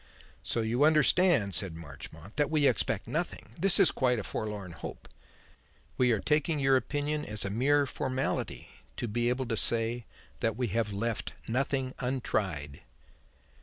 "So 0.41 0.61
you 0.61 0.83
understand," 0.83 1.53
said 1.53 1.75
Marchmont, 1.75 2.35
"that 2.37 2.49
we 2.49 2.65
expect 2.65 3.07
nothing. 3.07 3.49
This 3.55 3.79
is 3.79 3.91
quite 3.91 4.17
a 4.17 4.23
forlorn 4.23 4.71
hope. 4.71 5.07
We 5.95 6.11
are 6.11 6.19
taking 6.19 6.57
your 6.57 6.75
opinion 6.75 7.23
as 7.23 7.45
a 7.45 7.51
mere 7.51 7.85
formality, 7.85 8.69
to 8.97 9.07
be 9.07 9.29
able 9.29 9.45
to 9.45 9.55
say 9.55 10.05
that 10.39 10.57
we 10.57 10.69
have 10.69 10.91
left 10.91 11.33
nothing 11.47 11.93
untried." 11.99 12.81